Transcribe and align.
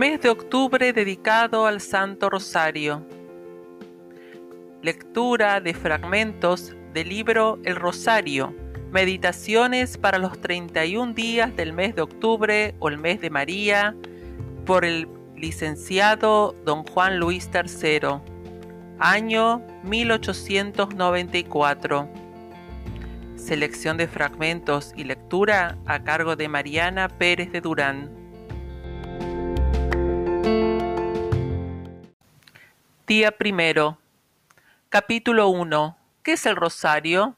Mes 0.00 0.20
de 0.22 0.30
octubre 0.30 0.94
dedicado 0.94 1.66
al 1.66 1.82
Santo 1.82 2.30
Rosario. 2.30 3.04
Lectura 4.80 5.60
de 5.60 5.74
fragmentos 5.74 6.74
del 6.94 7.10
libro 7.10 7.58
El 7.64 7.76
Rosario. 7.76 8.54
Meditaciones 8.90 9.98
para 9.98 10.16
los 10.16 10.40
31 10.40 11.12
días 11.12 11.54
del 11.54 11.74
mes 11.74 11.94
de 11.96 12.00
octubre 12.00 12.74
o 12.78 12.88
el 12.88 12.96
mes 12.96 13.20
de 13.20 13.28
María 13.28 13.94
por 14.64 14.86
el 14.86 15.06
licenciado 15.36 16.54
don 16.64 16.82
Juan 16.84 17.18
Luis 17.18 17.50
III. 17.52 18.20
Año 19.00 19.60
1894. 19.82 22.08
Selección 23.36 23.98
de 23.98 24.08
fragmentos 24.08 24.94
y 24.96 25.04
lectura 25.04 25.76
a 25.84 26.02
cargo 26.02 26.36
de 26.36 26.48
Mariana 26.48 27.06
Pérez 27.06 27.52
de 27.52 27.60
Durán. 27.60 28.19
Día 33.10 33.32
primero. 33.32 33.98
Capítulo 34.88 35.48
1. 35.48 35.98
¿Qué 36.22 36.34
es 36.34 36.46
el 36.46 36.54
rosario? 36.54 37.36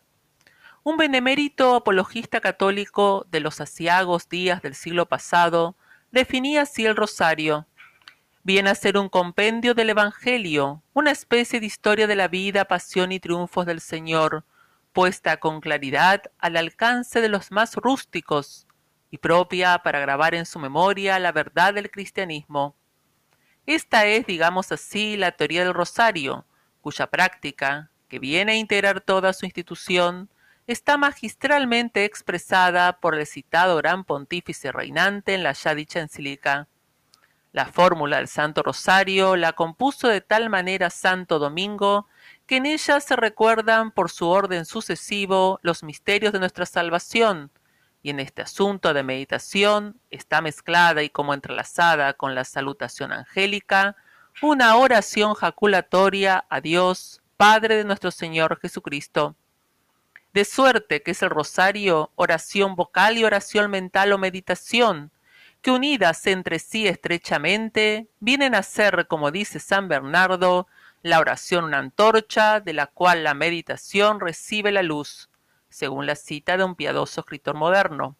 Un 0.83 0.99
benemérito 0.99 1.77
apologista 1.77 2.43
católico 2.43 3.27
de 3.31 3.41
los 3.41 3.59
asiagos 3.59 4.29
días 4.29 4.61
del 4.61 4.75
siglo 4.75 5.07
pasado 5.07 5.75
definía 6.11 6.61
así 6.61 6.85
el 6.85 6.95
rosario. 6.95 7.67
Viene 8.43 8.69
a 8.69 8.75
ser 8.75 8.99
un 8.99 9.09
compendio 9.09 9.73
del 9.73 9.89
Evangelio, 9.89 10.83
una 10.93 11.11
especie 11.11 11.59
de 11.59 11.65
historia 11.65 12.07
de 12.07 12.17
la 12.17 12.29
vida, 12.29 12.67
pasión 12.67 13.11
y 13.11 13.19
triunfos 13.19 13.65
del 13.65 13.81
Señor, 13.81 14.45
puesta 14.93 15.39
con 15.39 15.63
claridad 15.63 16.21
al 16.39 16.59
alcance 16.59 17.23
de 17.23 17.31
los 17.31 17.51
más 17.51 17.77
rústicos 17.77 18.67
y 19.11 19.17
propia 19.17 19.79
para 19.79 20.01
grabar 20.01 20.35
en 20.35 20.45
su 20.45 20.59
memoria 20.59 21.19
la 21.19 21.33
verdad 21.33 21.73
del 21.73 21.91
cristianismo. 21.91 22.77
Esta 23.67 24.07
es, 24.07 24.27
digamos 24.27 24.73
así, 24.73 25.17
la 25.17 25.33
teoría 25.33 25.65
del 25.65 25.75
rosario, 25.75 26.45
cuya 26.81 27.07
práctica, 27.07 27.91
que 28.09 28.19
viene 28.19 28.53
a 28.53 28.57
integrar 28.57 29.01
toda 29.01 29.33
su 29.33 29.47
institución, 29.47 30.29
está 30.67 30.97
magistralmente 30.97 32.05
expresada 32.05 32.99
por 32.99 33.15
el 33.15 33.27
citado 33.27 33.77
gran 33.77 34.05
pontífice 34.05 34.73
reinante 34.73 35.35
en 35.35 35.43
la 35.43 35.53
ya 35.53 35.75
dicha 35.75 36.01
encíclica. 36.01 36.69
La 37.53 37.67
fórmula 37.67 38.17
del 38.17 38.29
Santo 38.29 38.63
Rosario 38.63 39.37
la 39.37 39.53
compuso 39.53 40.09
de 40.09 40.23
tal 40.23 40.49
manera 40.49 40.91
Santo 40.91 41.39
Domingo 41.39 42.07
que 42.47 42.57
en 42.57 42.67
ella 42.67 42.99
se 43.01 43.15
recuerdan 43.15 43.91
por 43.91 44.11
su 44.11 44.29
orden 44.29 44.65
sucesivo 44.65 45.61
los 45.63 45.83
misterios 45.83 46.33
de 46.33 46.41
nuestra 46.41 46.67
salvación, 46.67 47.51
y 48.03 48.11
en 48.11 48.21
este 48.21 48.43
asunto 48.43 48.93
de 48.93 49.03
meditación 49.03 50.01
está 50.11 50.41
mezclada 50.41 51.03
y 51.03 51.11
como 51.11 51.35
entrelazada 51.35 52.15
con 52.15 52.35
la 52.35 52.45
salutación 52.45 53.13
angélica 53.13 53.97
una 54.41 54.77
oración 54.77 55.35
jaculatoria 55.35 56.45
a 56.49 56.61
Dios, 56.61 57.21
Padre 57.37 57.77
de 57.77 57.85
nuestro 57.85 58.11
Señor 58.11 58.59
Jesucristo. 58.61 59.37
De 60.33 60.45
suerte 60.45 61.03
que 61.03 61.11
es 61.11 61.23
el 61.23 61.31
rosario 61.31 62.11
oración 62.17 62.75
vocal 62.75 63.19
y 63.19 63.25
oración 63.25 63.71
mental 63.71 64.13
o 64.13 64.19
meditación, 64.19 65.11
que 65.61 65.71
unidas 65.71 66.27
entre 66.27 66.59
sí 66.59 66.89
estrechamente, 66.89 68.09
vienen 68.19 68.55
a 68.55 68.63
ser, 68.63 69.07
como 69.07 69.31
dice 69.31 69.61
San 69.61 69.87
Bernardo, 69.87 70.67
la 71.03 71.21
oración 71.21 71.67
una 71.67 71.79
antorcha 71.79 72.61
de 72.61 72.73
la 72.73 72.87
cual 72.87 73.23
la 73.23 73.35
meditación 73.35 74.19
recibe 74.19 74.73
la 74.73 74.83
luz 74.83 75.29
según 75.73 76.07
la 76.07 76.15
cita 76.15 76.57
de 76.57 76.65
un 76.65 76.75
piadoso 76.75 77.21
escritor 77.21 77.57
moderno. 77.57 78.17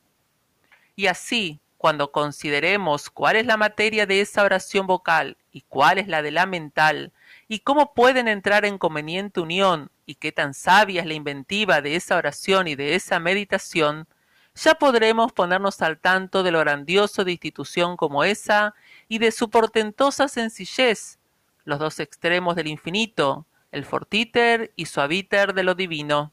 Y 0.97 1.07
así, 1.07 1.61
cuando 1.79 2.13
consideremos 2.13 3.11
cuál 3.11 3.37
es 3.37 3.47
la 3.47 3.57
materia 3.57 4.07
de 4.07 4.21
esa 4.21 4.45
oración 4.45 4.87
vocal 4.87 5.37
y 5.51 5.63
cuál 5.63 5.99
es 5.99 6.09
la 6.09 6.23
de 6.23 6.31
la 6.31 6.47
mental, 6.47 7.13
y 7.49 7.61
cómo 7.61 7.93
pueden 7.93 8.29
entrar 8.29 8.65
en 8.65 8.79
conveniente 8.79 9.41
unión 9.41 9.91
y 10.07 10.15
qué 10.15 10.33
tan 10.33 10.55
sabia 10.55 11.01
es 11.01 11.07
la 11.07 11.15
inventiva 11.15 11.81
de 11.81 11.97
esa 11.97 12.17
oración 12.17 12.69
y 12.69 12.77
de 12.77 12.95
esa 12.95 13.19
meditación, 13.19 14.07
ya 14.55 14.75
podremos 14.75 15.33
ponernos 15.33 15.83
al 15.83 15.99
tanto 15.99 16.43
de 16.43 16.51
lo 16.51 16.61
grandioso 16.61 17.25
de 17.25 17.33
institución 17.33 17.97
como 17.97 18.23
esa 18.23 18.75
y 19.09 19.19
de 19.19 19.33
su 19.33 19.51
portentosa 19.51 20.29
sencillez, 20.29 21.19
los 21.65 21.79
dos 21.79 22.01
extremos 22.01 22.55
del 22.57 22.69
infinito, 22.69 23.47
el 23.71 23.85
fortiter 23.85 24.73
y 24.77 24.87
suaviter 24.87 25.55
de 25.55 25.63
lo 25.65 25.75
divino. 25.75 26.33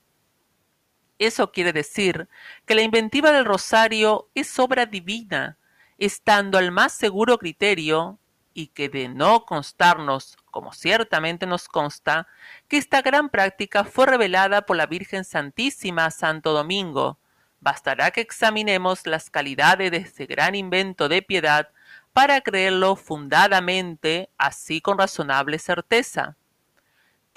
Eso 1.20 1.52
quiere 1.52 1.74
decir 1.74 2.30
que 2.66 2.76
la 2.76 2.82
inventiva 2.82 3.32
del 3.34 3.44
rosario 3.44 4.30
es 4.36 4.58
obra 4.58 4.86
divina, 4.86 5.58
estando 5.98 6.58
al 6.58 6.72
más 6.72 6.94
seguro 6.94 7.38
criterio, 7.38 8.18
y 8.54 8.68
que 8.68 8.90
de 8.90 9.10
no 9.10 9.46
constarnos, 9.46 10.38
como 10.50 10.74
ciertamente 10.74 11.46
nos 11.46 11.68
consta, 11.68 12.28
que 12.68 12.78
esta 12.78 13.02
gran 13.02 13.30
práctica 13.30 13.84
fue 13.84 14.06
revelada 14.06 14.66
por 14.66 14.78
la 14.78 14.86
Virgen 14.86 15.24
Santísima 15.26 16.06
a 16.06 16.12
Santo 16.12 16.54
Domingo, 16.54 17.20
bastará 17.60 18.12
que 18.12 18.22
examinemos 18.22 19.06
las 19.06 19.30
calidades 19.30 19.92
de 19.92 19.98
este 19.98 20.26
gran 20.26 20.56
invento 20.56 21.10
de 21.10 21.22
piedad 21.22 21.70
para 22.14 22.42
creerlo 22.42 22.96
fundadamente, 22.96 24.30
así 24.38 24.82
con 24.82 24.98
razonable 24.98 25.60
certeza 25.60 26.38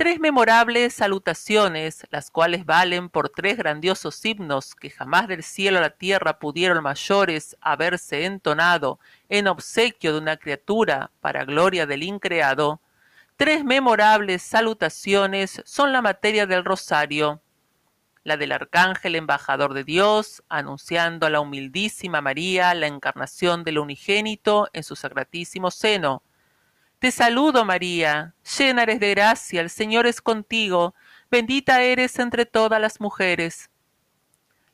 tres 0.03 0.19
memorables 0.19 0.95
salutaciones, 0.95 2.09
las 2.11 2.33
cuales 2.33 2.67
valen 2.67 3.09
por 3.09 3.29
tres 3.29 3.57
grandiosos 3.57 4.25
himnos 4.25 4.75
que 4.75 4.91
jamás 4.91 5.29
del 5.29 5.45
cielo 5.45 5.79
a 5.79 5.83
la 5.83 5.91
tierra 5.91 6.41
pudieron 6.41 6.83
mayores 6.83 7.57
haberse 7.61 8.25
entonado 8.25 8.99
en 9.29 9.47
obsequio 9.47 10.13
de 10.13 10.19
una 10.19 10.39
criatura 10.39 11.13
para 11.21 11.45
gloria 11.45 11.87
del 11.87 12.03
increado, 12.03 12.81
tres 13.37 13.65
memorables 13.65 14.43
salutaciones 14.43 15.63
son 15.65 15.93
la 15.93 16.03
materia 16.03 16.47
del 16.47 16.65
rosario, 16.65 17.41
la 18.25 18.37
del 18.37 18.51
arcángel 18.51 19.15
embajador 19.15 19.73
de 19.73 19.85
Dios, 19.85 20.43
anunciando 20.49 21.29
a 21.29 21.31
la 21.31 21.39
humildísima 21.39 22.21
María 22.21 22.75
la 22.75 22.89
encarnación 22.89 23.63
del 23.63 23.79
unigénito 23.79 24.69
en 24.73 24.83
su 24.83 24.97
sacratísimo 24.97 25.71
seno, 25.71 26.25
te 27.03 27.11
saludo, 27.11 27.65
María, 27.65 28.33
llena 28.57 28.85
eres 28.85 29.01
de 29.01 29.11
gracia, 29.11 29.61
el 29.61 29.71
Señor 29.71 30.07
es 30.07 30.21
contigo, 30.21 30.95
bendita 31.33 31.83
eres 31.83 32.17
entre 32.21 32.47
todas 32.47 32.81
las 32.81 33.01
mujeres. 33.01 33.71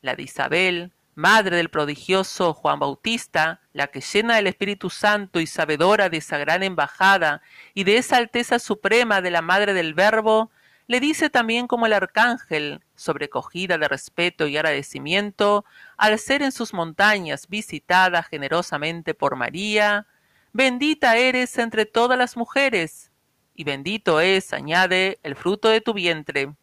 La 0.03 0.13
de 0.13 0.21
Isabel, 0.21 0.91
madre 1.15 1.57
del 1.57 1.71
prodigioso 1.71 2.53
Juan 2.53 2.77
Bautista, 2.77 3.61
la 3.73 3.87
que 3.87 4.01
llena 4.01 4.35
del 4.35 4.45
Espíritu 4.45 4.91
Santo 4.91 5.39
y 5.39 5.47
sabedora 5.47 6.09
de 6.09 6.17
esa 6.17 6.37
gran 6.37 6.61
embajada 6.61 7.41
y 7.73 7.83
de 7.83 7.97
esa 7.97 8.17
alteza 8.17 8.59
suprema 8.59 9.21
de 9.21 9.31
la 9.31 9.41
Madre 9.41 9.73
del 9.73 9.95
Verbo, 9.95 10.51
le 10.85 10.99
dice 10.99 11.31
también 11.31 11.65
como 11.65 11.87
el 11.87 11.93
arcángel, 11.93 12.81
sobrecogida 12.95 13.79
de 13.79 13.87
respeto 13.87 14.45
y 14.45 14.55
agradecimiento, 14.55 15.65
al 15.97 16.19
ser 16.19 16.43
en 16.43 16.51
sus 16.51 16.75
montañas 16.75 17.47
visitada 17.47 18.21
generosamente 18.21 19.15
por 19.15 19.35
María, 19.35 20.05
bendita 20.53 21.17
eres 21.17 21.57
entre 21.57 21.85
todas 21.85 22.17
las 22.17 22.37
mujeres, 22.37 23.11
y 23.53 23.63
bendito 23.63 24.21
es, 24.21 24.53
añade, 24.53 25.19
el 25.23 25.35
fruto 25.35 25.69
de 25.69 25.81
tu 25.81 25.93
vientre. 25.93 26.53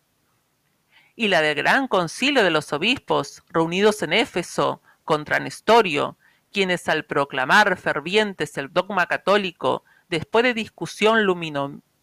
Y 1.14 1.28
la 1.28 1.42
del 1.42 1.54
gran 1.54 1.88
concilio 1.88 2.42
de 2.42 2.50
los 2.50 2.72
obispos, 2.72 3.42
reunidos 3.50 4.02
en 4.02 4.12
Éfeso, 4.12 4.82
contra 5.04 5.38
Nestorio, 5.38 6.16
quienes 6.52 6.88
al 6.88 7.04
proclamar 7.04 7.76
fervientes 7.76 8.56
el 8.56 8.72
dogma 8.72 9.06
católico, 9.06 9.84
después 10.08 10.42
de 10.42 10.54
discusión 10.54 11.24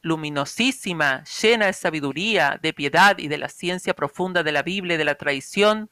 luminosísima, 0.02 1.24
llena 1.24 1.68
de 1.68 1.74
sabiduría, 1.74 2.60
de 2.62 2.74
piedad 2.74 3.18
y 3.18 3.28
de 3.28 3.38
la 3.38 3.50
ciencia 3.50 3.94
profunda 3.94 4.44
de 4.44 4.52
la 4.52 4.62
Biblia 4.62 4.96
y 4.96 4.98
de 4.98 5.06
la 5.06 5.16
tradición, 5.16 5.90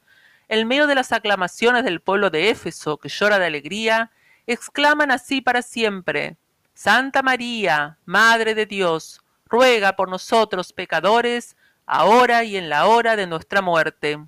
en 0.48 0.68
medio 0.68 0.86
de 0.86 0.94
las 0.94 1.12
aclamaciones 1.12 1.84
del 1.84 2.00
pueblo 2.00 2.30
de 2.30 2.50
Éfeso, 2.50 2.98
que 2.98 3.08
llora 3.08 3.38
de 3.38 3.46
alegría, 3.46 4.10
exclaman 4.46 5.10
así 5.10 5.40
para 5.40 5.62
siempre, 5.62 6.36
Santa 6.74 7.22
María, 7.22 7.98
Madre 8.04 8.54
de 8.54 8.66
Dios, 8.66 9.20
ruega 9.46 9.94
por 9.96 10.08
nosotros 10.08 10.72
pecadores, 10.72 11.56
ahora 11.86 12.44
y 12.44 12.56
en 12.56 12.68
la 12.68 12.86
hora 12.86 13.16
de 13.16 13.26
nuestra 13.26 13.62
muerte. 13.62 14.18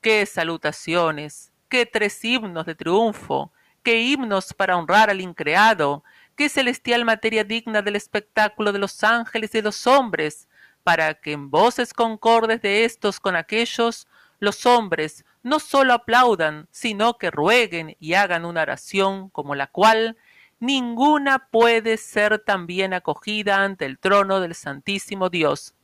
¡Qué 0.00 0.26
salutaciones! 0.26 1.52
¡Qué 1.68 1.86
tres 1.86 2.24
himnos 2.24 2.66
de 2.66 2.74
triunfo! 2.74 3.52
¡Qué 3.82 4.00
himnos 4.00 4.52
para 4.54 4.76
honrar 4.76 5.10
al 5.10 5.20
increado! 5.20 6.04
¡Qué 6.36 6.48
celestial 6.48 7.04
materia 7.04 7.44
digna 7.44 7.82
del 7.82 7.96
espectáculo 7.96 8.72
de 8.72 8.78
los 8.78 9.02
ángeles 9.04 9.54
y 9.54 9.58
de 9.58 9.62
los 9.62 9.86
hombres! 9.86 10.48
para 10.88 11.12
que 11.12 11.32
en 11.32 11.50
voces 11.50 11.92
concordes 11.92 12.62
de 12.62 12.86
estos 12.86 13.20
con 13.20 13.36
aquellos, 13.36 14.06
los 14.38 14.64
hombres, 14.64 15.26
no 15.42 15.60
solo 15.60 15.94
aplaudan, 15.94 16.68
sino 16.70 17.18
que 17.18 17.30
rueguen 17.30 17.96
y 18.00 18.14
hagan 18.14 18.44
una 18.44 18.62
oración 18.62 19.30
como 19.30 19.54
la 19.54 19.68
cual 19.68 20.16
ninguna 20.60 21.48
puede 21.50 21.96
ser 21.96 22.38
tan 22.40 22.66
bien 22.66 22.92
acogida 22.94 23.62
ante 23.62 23.86
el 23.86 23.98
trono 23.98 24.40
del 24.40 24.54
Santísimo 24.54 25.30
Dios. 25.30 25.74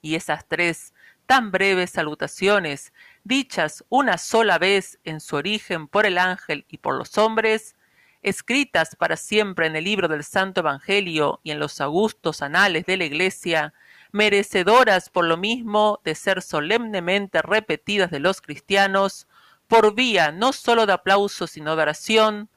Y 0.00 0.14
esas 0.14 0.46
tres 0.46 0.94
tan 1.26 1.50
breves 1.50 1.90
salutaciones, 1.90 2.92
dichas 3.24 3.84
una 3.88 4.16
sola 4.16 4.58
vez 4.58 4.98
en 5.04 5.20
su 5.20 5.36
origen 5.36 5.88
por 5.88 6.06
el 6.06 6.18
ángel 6.18 6.64
y 6.68 6.78
por 6.78 6.94
los 6.94 7.18
hombres, 7.18 7.74
escritas 8.22 8.96
para 8.96 9.16
siempre 9.16 9.66
en 9.66 9.76
el 9.76 9.84
libro 9.84 10.08
del 10.08 10.24
Santo 10.24 10.60
Evangelio 10.60 11.40
y 11.42 11.50
en 11.50 11.58
los 11.58 11.80
augustos 11.80 12.42
anales 12.42 12.86
de 12.86 12.96
la 12.96 13.04
Iglesia, 13.04 13.74
merecedoras 14.12 15.10
por 15.10 15.24
lo 15.24 15.36
mismo 15.36 16.00
de 16.04 16.14
ser 16.14 16.42
solemnemente 16.42 17.42
repetidas 17.42 18.10
de 18.10 18.20
los 18.20 18.40
cristianos, 18.40 19.26
por 19.66 19.94
vía 19.94 20.32
no 20.32 20.52
sólo 20.52 20.86
de 20.86 20.92
aplauso 20.92 21.46
sino 21.46 21.76
de 21.76 21.82
oración, 21.82 22.50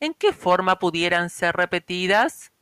¿en 0.00 0.14
qué 0.14 0.32
forma 0.32 0.78
pudieran 0.78 1.30
ser 1.30 1.56
repetidas? 1.56 2.52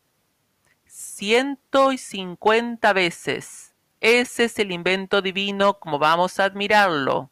Ciento 0.86 1.92
y 1.92 1.98
cincuenta 1.98 2.92
veces. 2.92 3.74
Ese 4.00 4.44
es 4.44 4.58
el 4.58 4.70
invento 4.70 5.22
divino 5.22 5.78
como 5.80 5.98
vamos 5.98 6.38
a 6.38 6.44
admirarlo. 6.44 7.30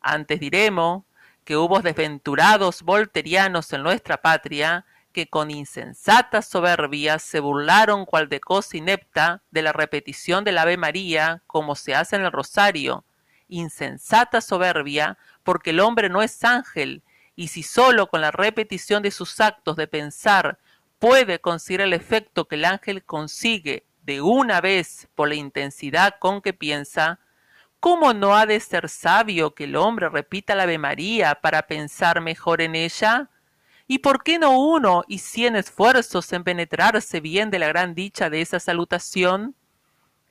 Antes 0.00 0.40
diremos 0.40 1.04
que 1.44 1.56
hubo 1.56 1.80
desventurados 1.80 2.82
volterianos 2.82 3.72
en 3.72 3.82
nuestra 3.82 4.22
patria 4.22 4.86
que 5.14 5.28
con 5.28 5.50
insensata 5.50 6.42
soberbia 6.42 7.18
se 7.18 7.38
burlaron 7.38 8.04
cual 8.04 8.28
de 8.28 8.40
cosa 8.40 8.76
inepta 8.76 9.42
de 9.52 9.62
la 9.62 9.72
repetición 9.72 10.44
del 10.44 10.58
Ave 10.58 10.76
María 10.76 11.42
como 11.46 11.76
se 11.76 11.94
hace 11.94 12.16
en 12.16 12.22
el 12.22 12.32
rosario. 12.32 13.04
Insensata 13.48 14.40
soberbia 14.40 15.16
porque 15.44 15.70
el 15.70 15.80
hombre 15.80 16.10
no 16.10 16.20
es 16.20 16.44
ángel 16.44 17.04
y 17.36 17.48
si 17.48 17.62
sólo 17.62 18.08
con 18.08 18.20
la 18.20 18.32
repetición 18.32 19.02
de 19.02 19.12
sus 19.12 19.40
actos 19.40 19.76
de 19.76 19.86
pensar 19.86 20.58
puede 20.98 21.40
conseguir 21.40 21.80
el 21.82 21.92
efecto 21.92 22.48
que 22.48 22.56
el 22.56 22.64
ángel 22.64 23.04
consigue 23.04 23.86
de 24.02 24.20
una 24.20 24.60
vez 24.60 25.08
por 25.14 25.28
la 25.28 25.36
intensidad 25.36 26.16
con 26.18 26.42
que 26.42 26.52
piensa, 26.52 27.20
¿cómo 27.78 28.14
no 28.14 28.36
ha 28.36 28.46
de 28.46 28.58
ser 28.58 28.88
sabio 28.88 29.54
que 29.54 29.64
el 29.64 29.76
hombre 29.76 30.08
repita 30.08 30.56
la 30.56 30.64
Ave 30.64 30.78
María 30.78 31.36
para 31.36 31.68
pensar 31.68 32.20
mejor 32.20 32.60
en 32.60 32.74
ella? 32.74 33.30
¿Y 33.86 33.98
por 33.98 34.22
qué 34.22 34.38
no 34.38 34.58
uno 34.58 35.04
y 35.08 35.18
cien 35.18 35.56
esfuerzos 35.56 36.32
en 36.32 36.42
penetrarse 36.42 37.20
bien 37.20 37.50
de 37.50 37.58
la 37.58 37.68
gran 37.68 37.94
dicha 37.94 38.30
de 38.30 38.40
esa 38.40 38.58
salutación? 38.58 39.54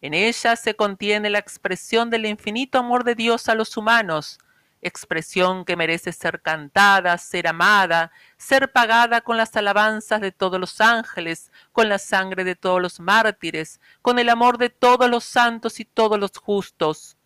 En 0.02 0.14
ella 0.14 0.56
se 0.56 0.76
contiene 0.76 1.30
la 1.30 1.40
expresión 1.40 2.10
del 2.10 2.26
infinito 2.26 2.80
amor 2.80 3.04
de 3.04 3.16
Dios 3.16 3.48
a 3.48 3.56
los 3.56 3.78
humanos, 3.78 4.40
expresión 4.82 5.66
que 5.66 5.76
merece 5.76 6.12
ser 6.12 6.42
cantada, 6.42 7.18
ser 7.18 7.48
amada, 7.48 8.12
ser 8.38 8.72
pagada 8.72 9.22
con 9.22 9.38
las 9.38 9.56
alabanzas 9.56 10.20
de 10.20 10.32
todos 10.32 10.60
los 10.60 10.82
ángeles, 10.82 11.52
con 11.72 11.88
la 11.90 12.00
sangre 12.00 12.44
de 12.44 12.56
todos 12.56 12.82
los 12.82 13.00
mártires, 13.00 13.80
con 14.02 14.20
el 14.20 14.30
amor 14.30 14.58
de 14.58 14.70
todos 14.70 15.10
los 15.10 15.24
santos 15.24 15.80
y 15.80 15.86
todos 15.86 16.20
los 16.20 16.32
justos. 16.38 17.18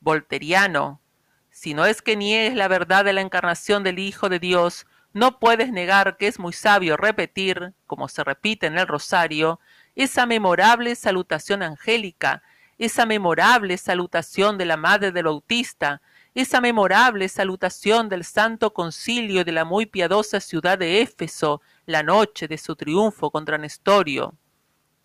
Volteriano, 0.00 1.00
si 1.50 1.74
no 1.74 1.86
es 1.86 2.02
que 2.02 2.16
niegues 2.16 2.54
la 2.54 2.68
verdad 2.68 3.04
de 3.04 3.14
la 3.14 3.20
encarnación 3.22 3.82
del 3.82 3.98
Hijo 3.98 4.28
de 4.28 4.38
Dios, 4.38 4.86
no 5.12 5.38
puedes 5.38 5.72
negar 5.72 6.16
que 6.16 6.28
es 6.28 6.38
muy 6.38 6.52
sabio 6.52 6.96
repetir, 6.96 7.74
como 7.86 8.08
se 8.08 8.22
repite 8.22 8.66
en 8.66 8.78
el 8.78 8.86
rosario, 8.86 9.60
esa 9.96 10.26
memorable 10.26 10.94
salutación 10.94 11.62
angélica, 11.62 12.42
esa 12.78 13.06
memorable 13.06 13.76
salutación 13.76 14.56
de 14.56 14.64
la 14.64 14.76
Madre 14.76 15.12
del 15.12 15.24
Bautista, 15.24 16.00
esa 16.34 16.60
memorable 16.60 17.28
salutación 17.28 18.08
del 18.08 18.24
Santo 18.24 18.72
Concilio 18.72 19.44
de 19.44 19.52
la 19.52 19.64
muy 19.64 19.86
piadosa 19.86 20.40
ciudad 20.40 20.78
de 20.78 21.02
Éfeso 21.02 21.60
la 21.86 22.02
noche 22.02 22.46
de 22.46 22.56
su 22.56 22.76
triunfo 22.76 23.30
contra 23.30 23.58
Nestorio. 23.58 24.34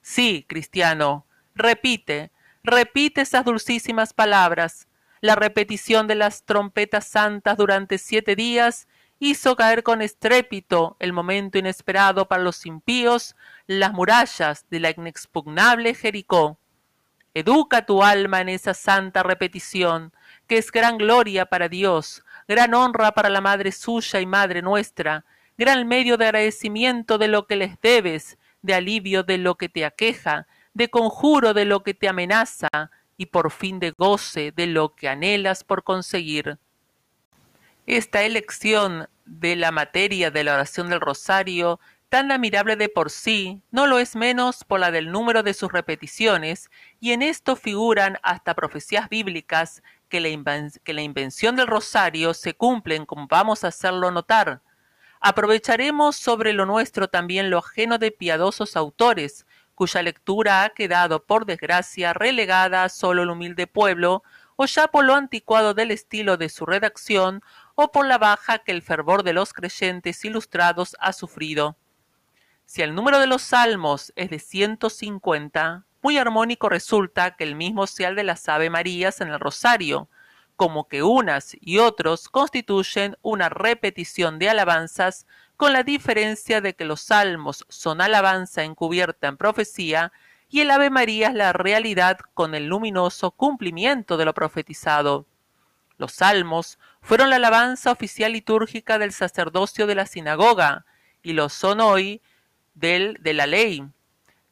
Sí, 0.02 0.46
cristiano, 0.48 1.26
repite, 1.56 2.32
repite 2.64 3.22
esas 3.22 3.44
dulcísimas 3.44 4.14
palabras. 4.14 4.88
La 5.20 5.36
repetición 5.36 6.06
de 6.06 6.14
las 6.14 6.44
trompetas 6.44 7.08
santas 7.08 7.58
durante 7.58 7.98
siete 7.98 8.36
días 8.36 8.88
hizo 9.20 9.56
caer 9.56 9.84
con 9.84 10.02
estrépito 10.02 10.98
el 11.00 11.14
momento 11.14 11.58
inesperado 11.58 12.28
para 12.28 12.44
los 12.44 12.66
impíos 12.66 13.36
las 13.68 13.94
murallas 13.94 14.66
de 14.70 14.80
la 14.80 14.92
inexpugnable 14.92 15.94
Jericó. 15.94 16.60
Educa 17.34 17.86
tu 17.86 18.04
alma 18.04 18.42
en 18.42 18.50
esa 18.50 18.74
santa 18.74 19.24
repetición, 19.24 20.14
que 20.48 20.58
es 20.58 20.72
gran 20.72 20.98
gloria 20.98 21.46
para 21.46 21.68
Dios, 21.68 22.24
gran 22.48 22.74
honra 22.74 23.12
para 23.12 23.30
la 23.30 23.42
Madre 23.42 23.72
suya 23.72 24.22
y 24.22 24.26
Madre 24.26 24.62
nuestra, 24.62 25.26
gran 25.58 25.88
medio 25.88 26.18
de 26.18 26.26
agradecimiento 26.26 27.18
de 27.18 27.28
lo 27.28 27.46
que 27.48 27.56
les 27.56 27.80
debes, 27.82 28.38
de 28.62 28.74
alivio 28.74 29.24
de 29.24 29.38
lo 29.38 29.56
que 29.56 29.70
te 29.70 29.86
aqueja, 29.86 30.48
de 30.74 30.90
conjuro 30.90 31.54
de 31.54 31.66
lo 31.66 31.84
que 31.84 31.94
te 31.94 32.08
amenaza, 32.08 32.70
y 33.18 33.28
por 33.28 33.52
fin 33.52 33.80
de 33.80 33.92
goce 33.92 34.52
de 34.52 34.68
lo 34.68 34.96
que 34.96 35.08
anhelas 35.08 35.64
por 35.64 35.84
conseguir. 35.84 36.58
Esta 37.86 38.24
elección 38.24 39.10
de 39.26 39.56
la 39.56 39.72
materia 39.72 40.32
de 40.32 40.44
la 40.44 40.56
oración 40.56 40.90
del 40.90 41.02
rosario, 41.02 41.80
tan 42.10 42.32
admirable 42.32 42.76
de 42.78 42.90
por 42.90 43.12
sí, 43.12 43.62
no 43.70 43.86
lo 43.86 44.00
es 44.00 44.16
menos 44.16 44.64
por 44.64 44.80
la 44.80 44.90
del 44.90 45.12
número 45.12 45.44
de 45.44 45.54
sus 45.54 45.72
repeticiones, 45.72 46.72
y 47.00 47.12
en 47.12 47.22
esto 47.22 47.56
figuran 47.56 48.18
hasta 48.24 48.56
profecías 48.56 49.08
bíblicas 49.08 49.84
que 50.10 50.20
la, 50.20 50.70
que 50.84 50.94
la 50.94 51.02
invención 51.04 51.56
del 51.56 51.68
rosario 51.68 52.34
se 52.34 52.56
cumplen 52.56 53.06
como 53.06 53.28
vamos 53.28 53.64
a 53.64 53.68
hacerlo 53.68 54.10
notar. 54.10 54.62
Aprovecharemos 55.20 56.16
sobre 56.16 56.54
lo 56.54 56.66
nuestro 56.66 57.08
también 57.08 57.52
lo 57.52 57.60
ajeno 57.60 58.00
de 58.00 58.12
piadosos 58.12 58.76
autores, 58.76 59.46
cuya 59.76 60.02
lectura 60.02 60.64
ha 60.64 60.70
quedado, 60.70 61.26
por 61.26 61.46
desgracia, 61.46 62.14
relegada 62.14 62.84
a 62.84 62.90
solo 62.90 63.24
el 63.24 63.30
humilde 63.30 63.68
pueblo, 63.68 64.24
o 64.56 64.66
ya 64.66 64.88
por 64.88 65.04
lo 65.04 65.16
anticuado 65.16 65.74
del 65.74 65.92
estilo 65.92 66.38
de 66.38 66.50
su 66.50 66.66
redacción, 66.66 67.42
o 67.76 67.92
por 67.92 68.06
la 68.06 68.18
baja 68.18 68.60
que 68.60 68.72
el 68.72 68.82
fervor 68.82 69.24
de 69.24 69.34
los 69.34 69.54
creyentes 69.54 70.24
ilustrados 70.26 70.96
ha 71.00 71.14
sufrido. 71.14 71.78
Si 72.66 72.82
el 72.82 72.96
número 72.96 73.20
de 73.20 73.28
los 73.28 73.44
salmos 73.44 74.12
es 74.16 74.30
de 74.30 74.40
150, 74.40 75.86
muy 76.02 76.18
armónico 76.18 76.70
resulta 76.70 77.36
que 77.36 77.44
el 77.44 77.56
mismo 77.56 77.86
sea 77.86 78.10
el 78.10 78.16
de 78.16 78.24
las 78.24 78.48
Ave 78.50 78.70
Marías 78.70 79.22
en 79.22 79.28
el 79.30 79.40
Rosario, 79.40 80.10
como 80.56 80.88
que 80.88 81.04
unas 81.04 81.56
y 81.60 81.80
otros 81.80 82.30
constituyen 82.30 83.18
una 83.22 83.50
repetición 83.50 84.40
de 84.40 84.50
alabanzas 84.50 85.28
con 85.58 85.74
la 85.74 85.84
diferencia 85.84 86.62
de 86.62 86.76
que 86.76 86.86
los 86.86 87.02
salmos 87.02 87.66
son 87.70 88.02
alabanza 88.02 88.64
encubierta 88.64 89.28
en 89.28 89.38
profecía 89.38 90.12
y 90.50 90.62
el 90.62 90.72
Ave 90.72 90.90
María 90.90 91.30
es 91.30 91.34
la 91.34 91.54
realidad 91.54 92.20
con 92.34 92.56
el 92.56 92.68
luminoso 92.68 93.32
cumplimiento 93.32 94.18
de 94.18 94.26
lo 94.26 94.34
profetizado. 94.34 95.26
Los 95.98 96.14
salmos 96.14 96.78
fueron 97.02 97.30
la 97.30 97.38
alabanza 97.38 97.92
oficial 97.92 98.34
litúrgica 98.34 98.98
del 98.98 99.12
sacerdocio 99.14 99.88
de 99.88 99.96
la 99.96 100.06
sinagoga 100.06 100.86
y 101.22 101.34
lo 101.34 101.50
son 101.50 101.80
hoy 101.80 102.22
del 102.74 103.18
de 103.22 103.34
la 103.34 103.48
ley 103.48 103.88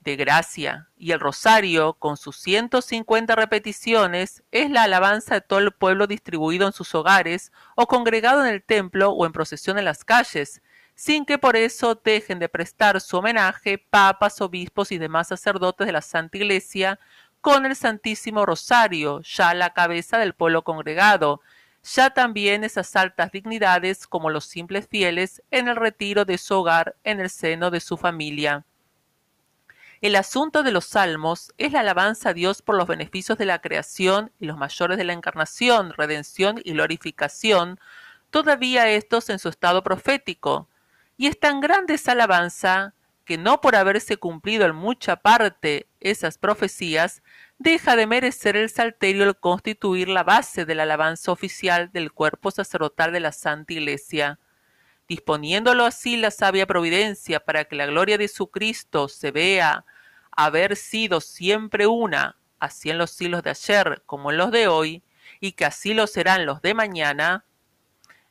de 0.04 0.16
gracia. 0.16 0.90
Y 0.98 1.12
el 1.12 1.20
rosario 1.20 1.94
con 1.94 2.18
sus 2.18 2.38
150 2.38 3.36
repeticiones 3.36 4.44
es 4.52 4.70
la 4.70 4.84
alabanza 4.84 5.36
de 5.36 5.42
todo 5.42 5.60
el 5.60 5.72
pueblo 5.72 6.08
distribuido 6.08 6.68
en 6.68 6.74
sus 6.74 6.94
hogares 6.96 7.52
o 7.76 7.88
congregado 7.88 8.46
en 8.46 8.54
el 8.54 8.64
templo 8.64 9.12
o 9.12 9.26
en 9.26 9.32
procesión 9.32 9.78
en 9.78 9.86
las 9.86 10.04
calles, 10.04 10.62
sin 10.96 11.26
que 11.26 11.38
por 11.38 11.56
eso 11.56 12.00
dejen 12.04 12.40
de 12.40 12.50
prestar 12.50 13.02
su 13.02 13.18
homenaje 13.18 13.78
papas, 13.78 14.42
obispos 14.42 14.92
y 14.92 14.98
demás 14.98 15.30
sacerdotes 15.30 15.88
de 15.88 15.94
la 15.94 16.02
Santa 16.02 16.38
Iglesia 16.38 17.00
con 17.44 17.66
el 17.66 17.76
Santísimo 17.76 18.46
Rosario, 18.46 19.20
ya 19.20 19.54
la 19.54 19.74
cabeza 19.74 20.18
del 20.18 20.34
pueblo 20.34 20.64
congregado, 20.64 21.42
ya 21.84 22.12
también 22.12 22.64
esas 22.64 22.96
altas 22.96 23.34
dignidades 23.34 24.08
como 24.08 24.30
los 24.30 24.46
simples 24.46 24.88
fieles 24.88 25.44
en 25.52 25.68
el 25.68 25.76
retiro 25.76 26.24
de 26.24 26.38
su 26.38 26.56
hogar 26.56 26.96
en 27.04 27.20
el 27.20 27.30
seno 27.30 27.70
de 27.70 27.82
su 27.82 27.98
familia. 27.98 28.64
El 30.00 30.16
asunto 30.16 30.64
de 30.64 30.72
los 30.72 30.86
salmos 30.86 31.52
es 31.58 31.74
la 31.74 31.82
alabanza 31.82 32.30
a 32.30 32.34
Dios 32.34 32.62
por 32.62 32.78
los 32.78 32.88
beneficios 32.88 33.38
de 33.38 33.46
la 33.46 33.60
creación 33.60 34.32
y 34.40 34.46
los 34.46 34.56
mayores 34.56 34.98
de 34.98 35.04
la 35.04 35.12
encarnación, 35.12 35.92
redención 35.98 36.62
y 36.64 36.72
glorificación, 36.72 37.78
todavía 38.30 38.88
estos 38.88 39.30
en 39.30 39.40
su 39.40 39.50
estado 39.50 39.84
profético. 39.84 40.70
Y 41.18 41.28
es 41.28 41.38
tan 41.38 41.60
grande 41.60 41.96
esa 41.96 42.14
alabanza 42.14 42.94
que 43.26 43.38
no 43.38 43.62
por 43.62 43.76
haberse 43.76 44.16
cumplido 44.16 44.66
en 44.66 44.76
mucha 44.76 45.18
parte 45.18 45.88
esas 46.00 46.38
profecías, 46.38 47.22
deja 47.64 47.96
de 47.96 48.08
merecer 48.08 48.58
el 48.58 48.70
salterio 48.70 49.24
el 49.24 49.38
constituir 49.38 50.10
la 50.10 50.24
base 50.24 50.66
de 50.66 50.76
la 50.76 50.84
alabanza 50.84 51.32
oficial 51.32 51.92
del 51.94 52.12
cuerpo 52.12 52.52
sacerdotal 52.52 53.14
de 53.14 53.22
la 53.22 53.32
Santa 53.32 53.72
Iglesia. 53.72 54.38
Disponiéndolo 55.08 55.86
así 55.86 56.18
la 56.18 56.30
sabia 56.30 56.68
providencia 56.68 57.40
para 57.40 57.64
que 57.64 57.78
la 57.78 57.86
gloria 57.86 58.18
de 58.18 58.28
su 58.28 58.52
Cristo 58.52 59.08
se 59.08 59.32
vea 59.32 59.86
haber 60.32 60.76
sido 60.76 61.22
siempre 61.22 61.88
una, 61.88 62.38
así 62.60 62.90
en 62.90 62.98
los 62.98 63.12
siglos 63.12 63.44
de 63.44 63.52
ayer 63.52 64.04
como 64.06 64.32
en 64.32 64.38
los 64.38 64.52
de 64.52 64.68
hoy, 64.68 65.02
y 65.40 65.54
que 65.54 65.64
así 65.64 65.94
lo 65.94 66.06
serán 66.06 66.46
los 66.46 66.62
de 66.62 66.74
mañana, 66.74 67.46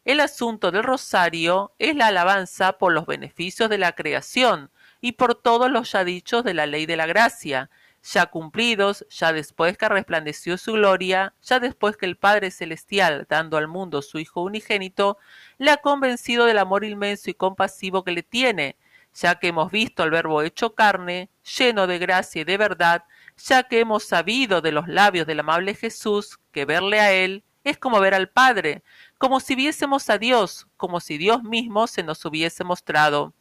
el 0.04 0.20
asunto 0.20 0.72
del 0.72 0.82
rosario 0.82 1.72
es 1.78 1.96
la 1.96 2.08
alabanza 2.08 2.72
por 2.72 2.92
los 2.92 3.06
beneficios 3.06 3.70
de 3.70 3.78
la 3.78 3.92
creación 3.92 4.70
y 5.00 5.12
por 5.12 5.36
todos 5.36 5.70
los 5.70 5.92
ya 5.92 6.04
dichos 6.04 6.44
de 6.44 6.52
la 6.54 6.66
ley 6.66 6.84
de 6.84 6.96
la 6.96 7.06
gracia, 7.06 7.70
ya 8.02 8.26
cumplidos, 8.26 9.06
ya 9.10 9.32
después 9.32 9.78
que 9.78 9.88
resplandeció 9.88 10.58
su 10.58 10.72
gloria, 10.72 11.34
ya 11.42 11.60
después 11.60 11.96
que 11.96 12.06
el 12.06 12.16
Padre 12.16 12.50
Celestial, 12.50 13.26
dando 13.28 13.56
al 13.56 13.68
mundo 13.68 14.02
su 14.02 14.18
Hijo 14.18 14.42
unigénito, 14.42 15.18
le 15.58 15.70
ha 15.70 15.76
convencido 15.76 16.46
del 16.46 16.58
amor 16.58 16.84
inmenso 16.84 17.30
y 17.30 17.34
compasivo 17.34 18.02
que 18.04 18.12
le 18.12 18.22
tiene, 18.22 18.76
ya 19.14 19.36
que 19.36 19.48
hemos 19.48 19.70
visto 19.70 20.02
al 20.02 20.10
Verbo 20.10 20.42
hecho 20.42 20.74
carne, 20.74 21.30
lleno 21.58 21.86
de 21.86 21.98
gracia 21.98 22.42
y 22.42 22.44
de 22.44 22.56
verdad, 22.56 23.04
ya 23.36 23.62
que 23.64 23.80
hemos 23.80 24.04
sabido 24.04 24.60
de 24.60 24.72
los 24.72 24.88
labios 24.88 25.26
del 25.26 25.40
amable 25.40 25.74
Jesús 25.74 26.38
que 26.50 26.64
verle 26.64 27.00
a 27.00 27.12
Él 27.12 27.44
es 27.64 27.78
como 27.78 28.00
ver 28.00 28.14
al 28.14 28.28
Padre, 28.28 28.82
como 29.18 29.40
si 29.40 29.54
viésemos 29.54 30.10
a 30.10 30.18
Dios, 30.18 30.66
como 30.76 31.00
si 31.00 31.18
Dios 31.18 31.42
mismo 31.44 31.86
se 31.86 32.02
nos 32.02 32.24
hubiese 32.24 32.64
mostrado. 32.64 33.34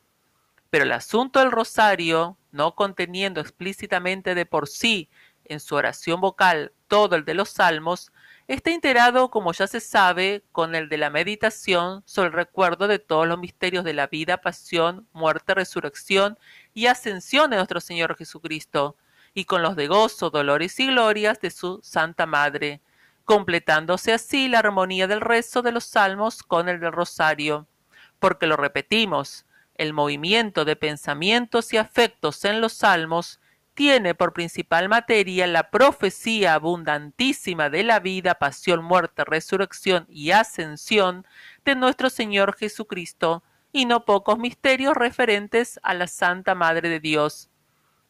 Pero 0.70 0.86
el 0.86 0.92
asunto 0.92 1.40
del 1.40 1.52
rosario, 1.52 2.38
no 2.52 2.76
conteniendo 2.76 3.42
explícitamente 3.42 4.36
de 4.36 4.46
por 4.46 4.68
sí 4.68 5.10
en 5.46 5.60
su 5.60 5.76
oración 5.76 6.22
vocal 6.22 6.74
todo 6.88 7.16
el 7.16 7.26
de 7.26 7.34
los 7.34 7.50
salmos, 7.50 8.12
está 8.48 8.72
integrado, 8.72 9.32
como 9.32 9.54
ya 9.54 9.68
se 9.68 9.80
sabe, 9.80 10.44
con 10.52 10.76
el 10.76 10.90
de 10.90 10.98
la 10.98 11.10
meditación 11.10 12.04
sobre 12.06 12.28
el 12.28 12.34
recuerdo 12.34 12.88
de 12.88 13.00
todos 13.00 13.28
los 13.28 13.40
misterios 13.40 13.84
de 13.84 13.94
la 13.94 14.08
vida, 14.08 14.42
pasión, 14.42 15.08
muerte, 15.14 15.54
resurrección 15.54 16.38
y 16.74 16.88
ascensión 16.88 17.50
de 17.50 17.58
nuestro 17.58 17.80
Señor 17.80 18.16
Jesucristo, 18.18 18.98
y 19.34 19.46
con 19.46 19.62
los 19.62 19.76
de 19.76 19.88
gozo, 19.88 20.30
dolores 20.30 20.80
y 20.80 20.88
glorias 20.88 21.40
de 21.40 21.52
su 21.52 21.80
Santa 21.84 22.26
Madre, 22.26 22.82
completándose 23.24 24.12
así 24.12 24.50
la 24.50 24.60
armonía 24.60 25.08
del 25.08 25.22
rezo 25.22 25.62
de 25.62 25.72
los 25.72 25.86
salmos 25.86 26.44
con 26.44 26.68
el 26.68 26.80
del 26.80 26.92
rosario. 26.92 27.68
Porque 28.20 28.48
lo 28.48 28.58
repetimos, 28.58 29.46
el 29.76 29.94
movimiento 29.94 30.66
de 30.66 30.76
pensamientos 30.76 31.74
y 31.74 31.78
afectos 31.78 32.46
en 32.46 32.62
los 32.62 32.74
salmos 32.74 33.40
tiene 33.74 34.16
por 34.16 34.34
principal 34.34 34.90
materia 34.90 35.48
la 35.48 35.70
profecía 35.70 36.54
abundantísima 36.54 37.70
de 37.70 37.84
la 37.84 38.00
vida, 38.00 38.36
pasión, 38.36 38.84
muerte, 38.84 39.24
resurrección 39.24 40.06
y 40.10 40.32
ascensión 40.32 41.26
de 41.64 41.76
nuestro 41.76 42.10
Señor 42.10 42.56
Jesucristo, 42.56 43.44
y 43.72 43.86
no 43.86 44.06
pocos 44.06 44.38
misterios 44.38 44.96
referentes 44.96 45.80
a 45.84 45.94
la 45.94 46.08
Santa 46.08 46.56
Madre 46.56 46.90
de 46.90 47.00
Dios. 47.00 47.50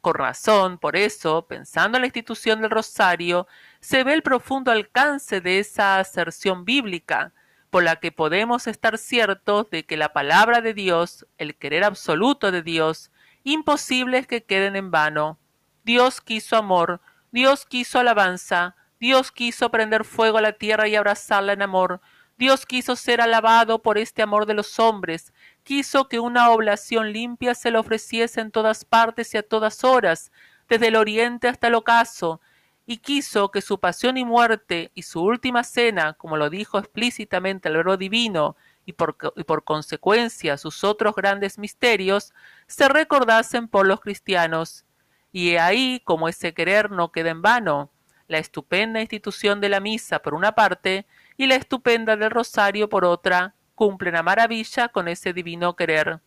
Con 0.02 0.16
razón, 0.16 0.80
por 0.80 0.96
eso, 0.96 1.46
pensando 1.48 1.98
en 1.98 2.02
la 2.02 2.08
institución 2.08 2.62
del 2.62 2.72
rosario, 2.72 3.48
se 3.80 4.04
ve 4.04 4.14
el 4.14 4.24
profundo 4.24 4.72
alcance 4.72 5.42
de 5.42 5.60
esa 5.60 6.00
aserción 6.00 6.66
bíblica, 6.66 7.34
por 7.72 7.84
la 7.84 7.96
que 7.96 8.12
podemos 8.12 8.68
estar 8.68 8.98
ciertos 8.98 9.70
de 9.70 9.86
que 9.86 9.98
la 9.98 10.14
palabra 10.14 10.62
de 10.62 10.74
Dios, 10.74 11.26
el 11.38 11.56
querer 11.56 11.86
absoluto 11.86 12.52
de 12.52 12.62
Dios, 12.62 13.12
imposible 13.44 14.20
es 14.20 14.28
que 14.28 14.44
queden 14.44 14.76
en 14.76 14.92
vano. 14.92 15.40
Dios 15.84 16.20
quiso 16.20 16.58
amor, 16.58 17.02
Dios 17.32 17.66
quiso 17.66 17.98
alabanza, 17.98 18.76
Dios 19.00 19.32
quiso 19.32 19.72
prender 19.72 20.04
fuego 20.04 20.38
a 20.38 20.42
la 20.42 20.52
tierra 20.52 20.90
y 20.90 20.96
abrazarla 20.96 21.54
en 21.54 21.62
amor, 21.62 22.02
Dios 22.38 22.66
quiso 22.66 22.96
ser 22.96 23.22
alabado 23.22 23.82
por 23.82 23.98
este 23.98 24.22
amor 24.22 24.46
de 24.46 24.54
los 24.54 24.78
hombres, 24.78 25.34
quiso 25.64 26.10
que 26.10 26.20
una 26.20 26.50
oblación 26.50 27.14
limpia 27.14 27.56
se 27.56 27.72
le 27.72 27.78
ofreciese 27.78 28.42
en 28.42 28.52
todas 28.52 28.84
partes 28.84 29.34
y 29.34 29.38
a 29.38 29.44
todas 29.44 29.84
horas, 29.86 30.32
desde 30.68 30.90
el 30.90 30.98
oriente 30.98 31.48
hasta 31.48 31.68
el 31.68 31.76
ocaso, 31.76 32.42
y 32.86 32.98
quiso 32.98 33.52
que 33.52 33.62
su 33.62 33.80
pasión 33.80 34.18
y 34.18 34.26
muerte 34.26 34.92
y 34.94 35.04
su 35.04 35.22
última 35.22 35.64
cena, 35.64 36.14
como 36.14 36.38
lo 36.38 36.50
dijo 36.50 36.80
explícitamente 36.80 37.70
el 37.70 37.78
verbo 37.78 37.98
divino, 37.98 38.56
y 38.86 38.94
por, 38.94 39.64
consecuencia 39.64 40.58
sus 40.58 40.84
otros 40.84 41.16
grandes 41.16 41.58
misterios, 41.58 42.34
se 42.68 42.90
recordasen 42.90 43.68
por 43.68 43.86
los 43.86 44.02
cristianos. 44.02 44.86
Y 45.32 45.56
ahí, 45.56 46.02
como 46.04 46.28
ese 46.28 46.54
querer 46.54 46.92
no 46.92 47.12
queda 47.12 47.30
en 47.30 47.42
vano, 47.42 47.92
la 48.28 48.40
estupenda 48.40 49.02
institución 49.02 49.62
de 49.62 49.70
la 49.70 49.80
misa 49.80 50.20
por 50.20 50.34
una 50.34 50.54
parte, 50.54 51.06
y 51.38 51.48
la 51.48 51.56
estupenda 51.56 52.18
del 52.18 52.32
rosario 52.32 52.90
por 52.90 53.06
otra, 53.06 53.56
cumplen 53.76 54.16
a 54.16 54.24
maravilla 54.24 54.90
con 54.90 55.08
ese 55.08 55.34
divino 55.34 55.76
querer. 55.76 56.22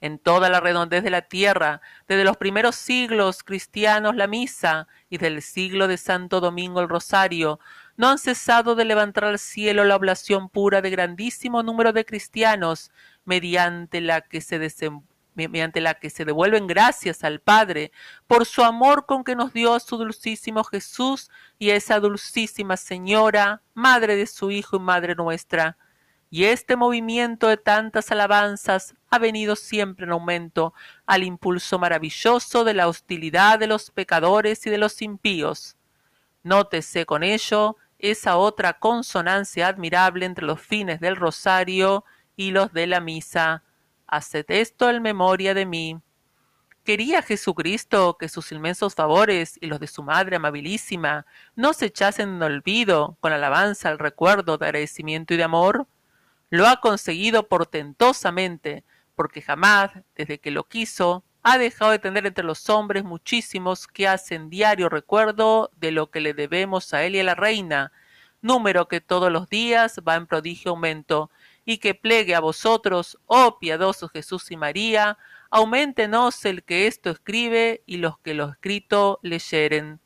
En 0.00 0.18
toda 0.18 0.48
la 0.48 0.60
redondez 0.60 1.02
de 1.02 1.10
la 1.10 1.22
tierra, 1.22 1.80
desde 2.06 2.24
los 2.24 2.36
primeros 2.36 2.76
siglos 2.76 3.42
cristianos 3.42 4.14
la 4.14 4.26
misa 4.28 4.86
y 5.10 5.18
del 5.18 5.42
siglo 5.42 5.88
de 5.88 5.96
Santo 5.96 6.40
Domingo 6.40 6.80
el 6.80 6.88
rosario, 6.88 7.58
no 7.96 8.08
han 8.08 8.18
cesado 8.18 8.76
de 8.76 8.84
levantar 8.84 9.24
al 9.24 9.38
cielo 9.40 9.84
la 9.84 9.96
oblación 9.96 10.48
pura 10.48 10.80
de 10.82 10.90
grandísimo 10.90 11.64
número 11.64 11.92
de 11.92 12.04
cristianos, 12.04 12.92
mediante 13.24 14.00
la 14.00 14.20
que 14.20 14.40
se 14.40 14.58
mediante 15.34 15.80
la 15.80 15.94
que 15.94 16.10
se 16.10 16.24
devuelven 16.24 16.66
gracias 16.66 17.22
al 17.22 17.40
Padre 17.40 17.92
por 18.26 18.44
su 18.44 18.64
amor 18.64 19.06
con 19.06 19.22
que 19.22 19.36
nos 19.36 19.52
dio 19.52 19.74
a 19.74 19.80
su 19.80 19.96
dulcísimo 19.96 20.64
Jesús 20.64 21.30
y 21.58 21.70
a 21.70 21.76
esa 21.76 22.00
dulcísima 22.00 22.76
Señora, 22.76 23.62
Madre 23.74 24.16
de 24.16 24.26
su 24.26 24.50
Hijo 24.50 24.76
y 24.76 24.80
Madre 24.80 25.14
nuestra 25.14 25.76
y 26.30 26.44
este 26.44 26.76
movimiento 26.76 27.48
de 27.48 27.56
tantas 27.56 28.10
alabanzas 28.10 28.94
ha 29.10 29.18
venido 29.18 29.56
siempre 29.56 30.04
en 30.04 30.12
aumento 30.12 30.74
al 31.06 31.24
impulso 31.24 31.78
maravilloso 31.78 32.64
de 32.64 32.74
la 32.74 32.88
hostilidad 32.88 33.58
de 33.58 33.66
los 33.66 33.90
pecadores 33.90 34.66
y 34.66 34.70
de 34.70 34.78
los 34.78 35.00
impíos. 35.00 35.76
Nótese 36.42 37.06
con 37.06 37.22
ello 37.22 37.76
esa 37.98 38.36
otra 38.36 38.74
consonancia 38.74 39.68
admirable 39.68 40.26
entre 40.26 40.46
los 40.46 40.60
fines 40.60 41.00
del 41.00 41.16
rosario 41.16 42.04
y 42.36 42.50
los 42.50 42.72
de 42.72 42.86
la 42.86 43.00
misa. 43.00 43.64
Haced 44.06 44.46
esto 44.48 44.88
en 44.88 45.02
memoria 45.02 45.54
de 45.54 45.66
mí. 45.66 46.00
¿Quería 46.84 47.20
Jesucristo 47.22 48.16
que 48.18 48.28
sus 48.28 48.50
inmensos 48.52 48.94
favores 48.94 49.58
y 49.60 49.66
los 49.66 49.80
de 49.80 49.86
su 49.86 50.02
Madre 50.02 50.36
amabilísima 50.36 51.26
no 51.54 51.74
se 51.74 51.86
echasen 51.86 52.36
en 52.36 52.42
olvido 52.42 53.18
con 53.20 53.32
alabanza 53.32 53.90
al 53.90 53.98
recuerdo 53.98 54.56
de 54.56 54.66
agradecimiento 54.66 55.34
y 55.34 55.36
de 55.36 55.44
amor? 55.44 55.86
Lo 56.50 56.66
ha 56.66 56.80
conseguido 56.80 57.48
portentosamente, 57.48 58.84
porque 59.14 59.42
jamás, 59.42 59.90
desde 60.14 60.38
que 60.38 60.50
lo 60.50 60.64
quiso, 60.64 61.24
ha 61.42 61.58
dejado 61.58 61.90
de 61.90 61.98
tener 61.98 62.26
entre 62.26 62.44
los 62.44 62.68
hombres 62.70 63.04
muchísimos 63.04 63.86
que 63.86 64.08
hacen 64.08 64.48
diario 64.48 64.88
recuerdo 64.88 65.70
de 65.76 65.92
lo 65.92 66.10
que 66.10 66.20
le 66.20 66.34
debemos 66.34 66.94
a 66.94 67.04
él 67.04 67.16
y 67.16 67.20
a 67.20 67.24
la 67.24 67.34
reina, 67.34 67.92
número 68.40 68.88
que 68.88 69.00
todos 69.00 69.30
los 69.30 69.48
días 69.48 70.00
va 70.06 70.14
en 70.14 70.26
prodigio 70.26 70.70
aumento, 70.70 71.30
y 71.64 71.78
que 71.78 71.94
plegue 71.94 72.34
a 72.34 72.40
vosotros, 72.40 73.18
oh 73.26 73.58
piadosos 73.58 74.10
Jesús 74.10 74.50
y 74.50 74.56
María, 74.56 75.18
aumentenos 75.50 76.44
el 76.44 76.62
que 76.62 76.86
esto 76.86 77.10
escribe 77.10 77.82
y 77.84 77.98
los 77.98 78.18
que 78.20 78.34
lo 78.34 78.50
escrito 78.50 79.18
leyeren 79.22 80.00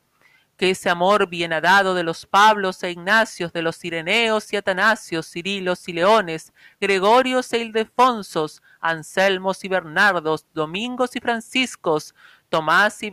que 0.63 0.71
ese 0.71 0.89
amor 0.89 1.29
bien 1.29 1.51
dado 1.61 1.93
de 1.93 2.05
los 2.05 2.25
Pablos 2.25 2.85
e 2.85 2.93
Ignacios, 2.93 3.53
de 3.53 3.63
los 3.63 3.85
Ireneos 3.85 4.53
y 4.53 4.57
Atanasios, 4.57 5.27
Cirilos 5.27 5.89
y 5.89 5.93
Leones, 5.93 6.53
Gregorios 6.81 7.53
e 7.53 7.59
Ildefonsos, 7.59 8.63
Anselmos 8.81 9.65
y 9.65 9.69
Bernardos, 9.69 10.47
Domingos 10.55 11.17
y 11.17 11.21
Franciscos, 11.21 12.15
Tomás 12.49 13.03
y 13.03 13.11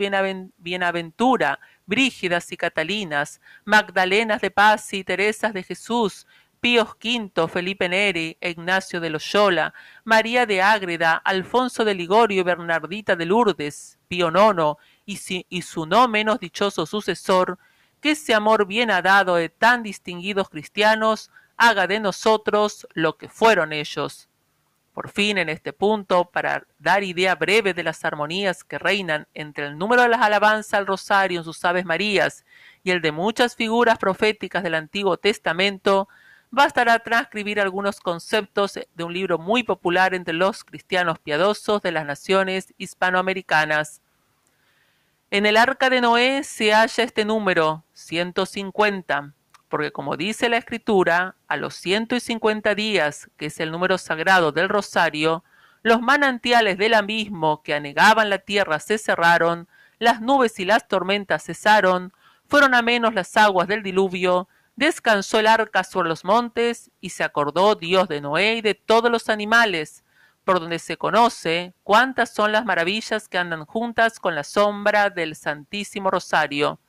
Bienaventura, 0.59 1.59
Brígidas 1.87 2.51
y 2.51 2.57
Catalinas, 2.57 3.41
Magdalenas 3.65 4.41
de 4.41 4.51
Paz 4.51 4.93
y 4.93 5.03
Teresas 5.03 5.51
de 5.51 5.63
Jesús, 5.63 6.27
Píos 6.59 6.89
V, 7.01 7.47
Felipe 7.47 7.89
Neri, 7.89 8.37
Ignacio 8.41 8.99
de 8.99 9.09
Loyola, 9.09 9.73
María 10.03 10.45
de 10.45 10.61
Ágreda, 10.61 11.15
Alfonso 11.15 11.83
de 11.83 11.95
Ligorio 11.95 12.41
y 12.41 12.43
Bernardita 12.43 13.15
de 13.15 13.25
Lourdes, 13.25 13.97
Pío 14.07 14.27
IX, 14.27 14.77
y, 15.49 15.61
su 15.61 15.85
no 15.85 16.07
menos 16.07 16.39
dichoso 16.39 16.85
sucesor, 16.85 17.57
que 18.01 18.11
ese 18.11 18.33
amor 18.33 18.65
bien 18.65 18.89
dado 18.89 19.35
de 19.35 19.49
tan 19.49 19.83
distinguidos 19.83 20.49
cristianos 20.49 21.31
haga 21.57 21.87
de 21.87 21.99
nosotros 21.99 22.87
lo 22.93 23.17
que 23.17 23.27
fueron 23.27 23.73
ellos. 23.73 24.29
Por 24.93 25.09
fin, 25.09 25.37
en 25.37 25.49
este 25.49 25.73
punto, 25.73 26.25
para 26.25 26.65
dar 26.77 27.03
idea 27.03 27.35
breve 27.35 27.73
de 27.73 27.83
las 27.83 28.03
armonías 28.05 28.63
que 28.63 28.77
reinan 28.77 29.27
entre 29.33 29.67
el 29.67 29.77
número 29.77 30.01
de 30.01 30.09
las 30.09 30.21
alabanzas 30.21 30.73
al 30.73 30.87
rosario 30.87 31.39
en 31.39 31.45
sus 31.45 31.63
Aves 31.63 31.85
Marías 31.85 32.45
y 32.83 32.91
el 32.91 33.01
de 33.01 33.11
muchas 33.11 33.55
figuras 33.55 33.97
proféticas 33.97 34.63
del 34.63 34.75
Antiguo 34.75 35.17
Testamento, 35.17 36.07
bastará 36.51 36.99
transcribir 36.99 37.59
algunos 37.59 37.99
conceptos 37.99 38.79
de 38.93 39.03
un 39.03 39.13
libro 39.13 39.37
muy 39.37 39.63
popular 39.63 40.13
entre 40.13 40.33
los 40.33 40.63
cristianos 40.63 41.19
piadosos 41.19 41.81
de 41.81 41.91
las 41.91 42.05
naciones 42.05 42.73
hispanoamericanas, 42.77 44.01
en 45.31 45.45
el 45.45 45.57
arca 45.57 45.89
de 45.89 46.01
Noé 46.01 46.43
se 46.43 46.73
halla 46.73 47.03
este 47.03 47.23
número, 47.23 47.83
150, 47.93 49.33
porque 49.67 49.91
como 49.91 50.17
dice 50.17 50.49
la 50.49 50.57
escritura, 50.57 51.35
a 51.47 51.55
los 51.55 51.75
150 51.75 52.73
días, 52.73 53.29
que 53.37 53.47
es 53.47 53.59
el 53.59 53.71
número 53.71 53.99
sagrado 53.99 54.51
del 54.51 54.69
rosario, 54.69 55.43
los 55.83 56.01
manantiales 56.01 56.77
del 56.77 56.95
abismo 56.95 57.61
que 57.61 57.75
anegaban 57.75 58.29
la 58.29 58.39
tierra 58.39 58.79
se 58.79 58.97
cerraron, 58.97 59.67
las 59.99 60.19
nubes 60.19 60.59
y 60.59 60.65
las 60.65 60.87
tormentas 60.87 61.43
cesaron, 61.43 62.11
fueron 62.47 62.73
a 62.73 62.81
menos 62.81 63.13
las 63.13 63.37
aguas 63.37 63.67
del 63.67 63.83
diluvio, 63.83 64.47
descansó 64.75 65.39
el 65.39 65.47
arca 65.47 65.83
sobre 65.83 66.09
los 66.09 66.25
montes, 66.25 66.89
y 67.01 67.11
se 67.11 67.23
acordó 67.23 67.75
Dios 67.75 68.07
de 68.07 68.21
Noé 68.21 68.55
y 68.55 68.61
de 68.61 68.73
todos 68.73 69.11
los 69.11 69.29
animales, 69.29 70.03
por 70.49 70.61
donde 70.61 70.79
se 70.79 70.97
conoce 70.97 71.75
cuántas 71.83 72.33
son 72.33 72.51
las 72.51 72.65
maravillas 72.65 73.27
que 73.27 73.37
andan 73.37 73.65
juntas 73.65 74.19
con 74.19 74.33
la 74.33 74.43
sombra 74.43 75.11
del 75.11 75.35
Santísimo 75.35 76.09
Rosario. 76.09 76.79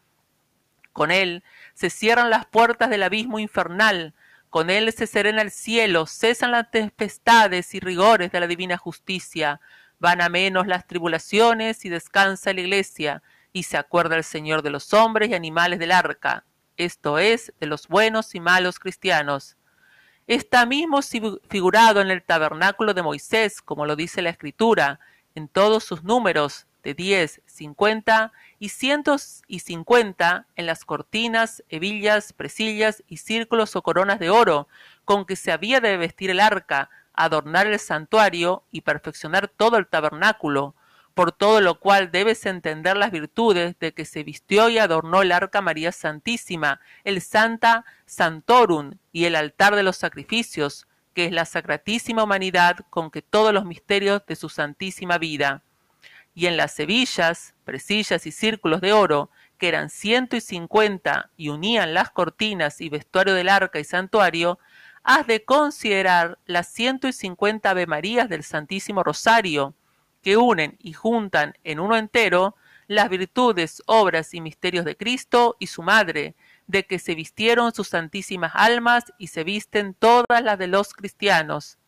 Con 0.95 1.11
él 1.11 1.45
se 1.75 1.91
cierran 1.91 2.31
las 2.31 2.47
puertas 2.47 2.89
del 2.89 3.03
abismo 3.03 3.39
infernal, 3.39 4.15
con 4.49 4.71
él 4.71 4.91
se 4.95 5.07
serena 5.07 5.43
el 5.43 5.51
cielo, 5.51 6.07
cesan 6.07 6.53
las 6.53 6.71
tempestades 6.71 7.75
y 7.75 7.81
rigores 7.81 8.33
de 8.33 8.41
la 8.41 8.47
divina 8.47 8.79
justicia, 8.79 9.61
van 9.99 10.23
a 10.23 10.31
menos 10.31 10.67
las 10.67 10.87
tribulaciones 10.87 11.85
y 11.85 11.91
descansa 11.91 12.55
la 12.55 12.63
iglesia, 12.63 13.23
y 13.53 13.65
se 13.65 13.77
acuerda 13.77 14.17
el 14.17 14.25
Señor 14.25 14.63
de 14.63 14.71
los 14.71 14.95
hombres 14.95 15.29
y 15.29 15.35
animales 15.35 15.79
del 15.79 15.93
arca, 15.93 16.47
esto 16.79 17.19
es, 17.19 17.53
de 17.61 17.67
los 17.67 17.89
buenos 17.89 18.35
y 18.35 18.41
malos 18.41 18.79
cristianos. 18.79 19.59
Está 20.31 20.65
mismo 20.65 21.01
figurado 21.49 22.01
en 22.01 22.09
el 22.09 22.23
tabernáculo 22.23 22.95
de 22.95 23.03
Moisés, 23.03 23.61
como 23.61 23.85
lo 23.85 23.97
dice 23.97 24.23
la 24.23 24.31
Escritura, 24.31 25.01
en 25.35 25.49
todos 25.49 25.83
sus 25.83 26.05
números, 26.05 26.69
de 26.85 26.95
diez, 26.95 27.43
cincuenta 27.47 28.31
y 28.61 28.69
cientos 28.69 29.43
y 29.49 29.59
cincuenta 29.59 30.47
en 30.55 30.67
las 30.67 30.85
cortinas, 30.85 31.65
hebillas, 31.69 32.33
presillas 32.33 33.03
y 33.09 33.17
círculos 33.17 33.75
o 33.75 33.83
coronas 33.83 34.21
de 34.21 34.31
oro, 34.31 34.69
con 35.05 35.25
que 35.25 35.35
se 35.35 35.51
había 35.51 35.81
de 35.81 35.97
vestir 35.97 36.31
el 36.31 36.39
arca, 36.39 36.91
adornar 37.13 37.67
el 37.67 37.81
santuario 37.81 38.63
y 38.71 38.83
perfeccionar 38.83 39.49
todo 39.49 39.79
el 39.79 39.89
tabernáculo, 39.89 40.77
por 41.21 41.33
todo 41.33 41.61
lo 41.61 41.79
cual 41.79 42.11
debes 42.11 42.47
entender 42.47 42.97
las 42.97 43.11
virtudes 43.11 43.79
de 43.79 43.93
que 43.93 44.07
se 44.07 44.23
vistió 44.23 44.71
y 44.71 44.79
adornó 44.79 45.21
el 45.21 45.33
arca 45.33 45.61
María 45.61 45.93
Santísima, 45.93 46.81
el 47.05 47.21
Santa 47.21 47.85
Santorum 48.07 48.93
y 49.13 49.27
el 49.27 49.37
altar 49.37 49.77
de 49.77 49.83
los 49.83 49.99
sacrificios, 49.99 50.89
que 51.13 51.27
es 51.27 51.33
la 51.33 51.45
sacratísima 51.45 52.25
humanidad 52.25 52.87
con 52.89 53.11
que 53.11 53.21
todos 53.21 53.53
los 53.53 53.67
misterios 53.67 54.23
de 54.27 54.35
su 54.35 54.49
santísima 54.49 55.19
vida. 55.19 55.63
Y 56.35 56.47
en 56.47 56.57
las 56.57 56.81
hebillas, 56.81 57.53
presillas 57.65 58.25
y 58.25 58.33
círculos 58.33 58.81
de 58.81 58.95
oro, 58.95 59.29
que 59.59 59.69
eran 59.69 59.91
ciento 59.91 60.37
y 60.37 60.41
cincuenta 60.41 61.29
y 61.37 61.51
unían 61.51 61.93
las 61.93 62.09
cortinas 62.09 62.81
y 62.81 62.89
vestuario 62.89 63.35
del 63.35 63.51
arca 63.51 63.79
y 63.79 63.85
santuario, 63.85 64.59
has 65.03 65.27
de 65.27 65.45
considerar 65.45 66.39
las 66.47 66.69
ciento 66.69 67.09
y 67.09 67.13
cincuenta 67.13 67.73
Ave 67.73 67.87
Marías 67.87 68.31
del 68.31 68.43
Santísimo 68.43 69.03
Rosario, 69.03 69.75
que 70.23 70.37
unen 70.37 70.77
y 70.79 70.93
juntan 70.93 71.55
en 71.65 71.81
uno 71.81 71.97
entero 71.97 72.57
las 72.87 73.09
virtudes, 73.09 73.83
obras 73.87 74.35
y 74.35 74.41
misterios 74.41 74.85
de 74.85 74.97
Cristo 74.97 75.57
y 75.61 75.69
su 75.69 75.83
Madre, 75.83 76.35
de 76.67 76.85
que 76.85 76.99
se 76.99 77.15
vistieron 77.15 77.73
sus 77.73 77.89
santísimas 77.89 78.53
almas 78.55 79.05
y 79.19 79.29
se 79.29 79.45
visten 79.45 79.95
todas 79.95 80.43
las 80.43 80.59
de 80.59 80.67
los 80.67 80.93
cristianos. 80.93 81.79